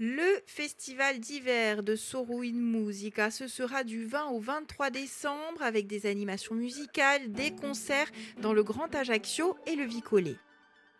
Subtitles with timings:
[0.00, 5.88] Le festival d'hiver de Soro in Musica, ce sera du 20 au 23 décembre avec
[5.88, 8.06] des animations musicales, des concerts
[8.40, 10.36] dans le Grand Ajaccio et le Vicollet.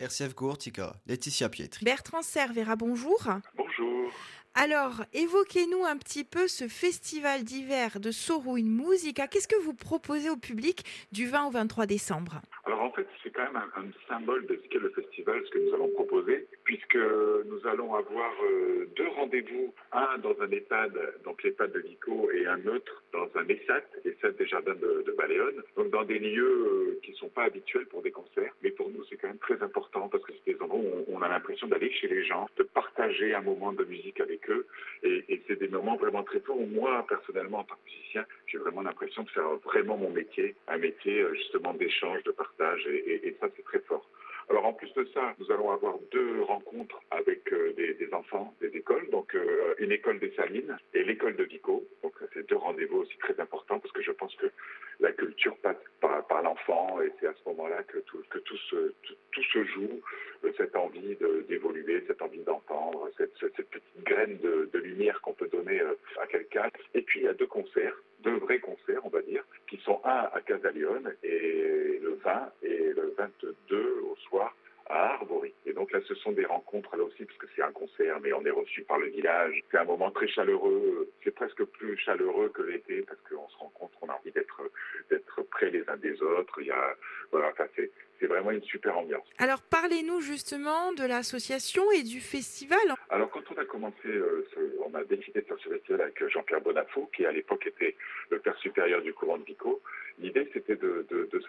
[0.00, 1.84] RCF Gourtica, Laetitia Pietri.
[1.84, 3.24] Bertrand Servera, bonjour.
[3.68, 4.12] Bonjour.
[4.54, 9.28] Alors, évoquez-nous un petit peu ce festival d'hiver de Soro in Musica.
[9.28, 12.40] Qu'est-ce que vous proposez au public du 20 au 23 décembre?
[12.64, 15.50] Alors en fait, c'est quand même un, un symbole de ce qu'est le festival, ce
[15.50, 20.92] que nous allons proposer, puisque nous allons avoir euh, deux rendez-vous, un dans un EHPAD,
[21.24, 25.12] donc l'EHPAD de Vico, et un autre dans un ESAT, ESAT des Jardins de, de
[25.12, 28.70] Baléone, donc dans des lieux euh, qui ne sont pas habituels pour des concerts, mais
[28.70, 31.22] pour nous c'est quand même très important parce que c'est des endroits où on, on
[31.22, 34.66] a l'impression d'aller chez les gens, de partager un moment de musique avec eux,
[35.02, 38.58] et, c'est des moments vraiment très forts où moi personnellement en tant que musicien, j'ai
[38.58, 43.36] vraiment l'impression de faire vraiment mon métier, un métier euh, justement d'échange, de partage, et,
[43.40, 44.08] ça c'est très fort.
[44.50, 48.54] Alors en plus de ça, nous allons avoir deux rencontres avec euh, des, des, enfants
[48.60, 51.86] des écoles, donc euh, une école des Salines et l'école de Vico.
[52.02, 54.46] Donc c'est deux rendez-vous aussi très importants parce que je pense que
[55.00, 60.00] la culture passe par, l'enfant et c'est à ce moment-là que tout, se, joue,
[60.44, 61.16] euh, cette envie
[61.48, 65.80] d'évoluer, cette envie d'entendre, cette, petite graine de, lumière qu'on peut donner
[66.20, 66.68] à quelqu'un.
[66.94, 70.00] Et puis il y a deux concerts, deux vrais concerts, on va dire, qui sont
[70.04, 74.54] un à Casalione et le 20 et le 22 au soir
[74.88, 75.52] à Arbory.
[75.78, 78.44] Donc là, ce sont des rencontres là aussi, parce que c'est un concert, mais on
[78.44, 79.62] est reçu par le village.
[79.70, 81.08] C'est un moment très chaleureux.
[81.22, 84.60] C'est presque plus chaleureux que l'été, parce qu'on se rencontre, on a envie d'être
[85.08, 86.60] d'être près les uns des autres.
[86.60, 86.96] Il y a,
[87.30, 89.24] voilà, enfin, c'est c'est vraiment une super ambiance.
[89.38, 92.80] Alors parlez-nous justement de l'association et du festival.
[93.10, 96.28] Alors quand on a commencé, euh, ce, on a décidé de faire ce festival avec
[96.28, 97.94] Jean-Pierre Bonafou, qui à l'époque était
[98.30, 99.80] le père supérieur du courant de Vico.
[100.18, 100.37] L'idée
[100.78, 101.06] de,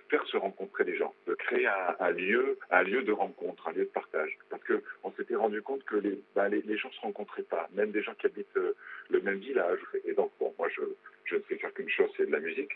[0.10, 3.86] faire se rencontrer les gens, de créer un, lieu, un lieu de rencontre, un lieu
[3.86, 4.38] de partage.
[4.50, 7.92] Parce que on s'était rendu compte que les, bah, les, gens se rencontraient pas, même
[7.92, 8.74] des gens qui habitent euh,
[9.10, 9.80] le même village.
[10.06, 12.72] Et donc bon, moi je, ne sais faire qu'une chose, c'est de la musique.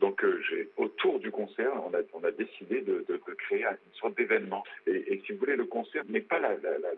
[0.00, 0.40] Donc euh,
[0.76, 3.04] autour du concert, on a, décidé de,
[3.38, 4.64] créer une sorte d'événement.
[4.86, 6.56] Et, si vous voulez, le concert n'est pas la,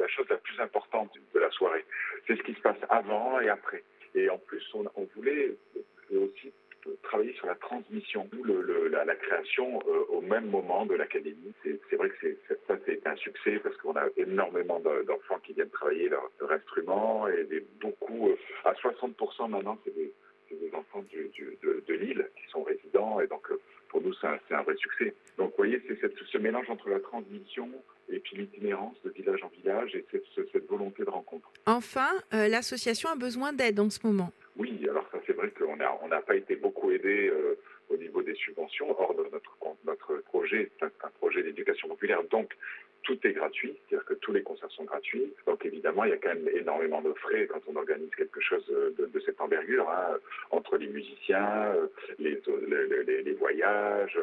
[0.09, 1.85] chose la plus importante de la soirée.
[2.27, 3.83] C'est ce qui se passe avant et après.
[4.15, 5.55] Et en plus, on, on voulait
[6.11, 6.53] aussi
[7.03, 11.53] travailler sur la transmission, d'où la, la, création euh, au même moment de l'académie.
[11.63, 15.71] C'est vrai que c'est ça c'est un succès parce qu'on a énormément d'enfants qui viennent
[15.71, 20.13] travailler leur, leur instrument et des, beaucoup, euh, à 60% maintenant, c'est des,
[20.51, 24.15] des, enfants du, du, de, de Lille qui sont résidents et donc euh, pour nous
[24.15, 25.15] c'est un, un, vrai succès.
[25.37, 27.71] Donc vous voyez, c'est ce mélange entre la transmission
[28.11, 31.51] et puis l'itinérance de village en village et cette, cette volonté de rencontre.
[31.67, 34.33] Enfin, l'association a besoin d'aide en ce moment.
[34.59, 35.18] Oui, alors ça
[35.59, 38.91] qu'on n'a on pas été beaucoup aidé euh, au niveau des subventions.
[39.01, 42.57] Or, notre, notre projet un, un projet d'éducation populaire, donc
[43.03, 45.33] tout est gratuit, c'est-à-dire que tous les concerts sont gratuits.
[45.47, 48.67] Donc évidemment, il y a quand même énormément de frais quand on organise quelque chose
[48.69, 50.19] de, de cette envergure, hein,
[50.51, 51.75] entre les musiciens,
[52.19, 52.41] les,
[53.07, 54.19] les, les voyages,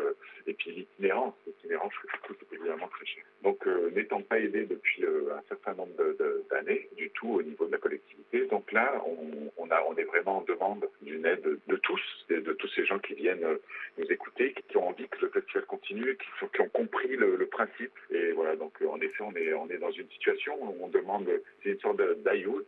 [0.48, 1.34] et puis l'itinérance.
[1.48, 1.94] L'itinérance
[2.24, 3.24] coûte évidemment très cher.
[3.44, 5.94] Donc euh, n'étant pas aidé depuis euh, un certain nombre
[6.50, 10.04] d'années du tout au niveau de la collectivité, donc là, on, on, a, on est
[10.04, 13.58] vraiment en demande d'une aide de, tous, de, tous ces gens qui viennent euh,
[13.98, 15.96] nous écouter, qui, qui, ont envie que le festival qui,
[16.54, 17.94] qui ont compris le, le principe.
[18.12, 21.28] Et voilà, donc en effet, on est, on est dans une situation où on demande,
[21.64, 22.66] c'est une sorte d'ayout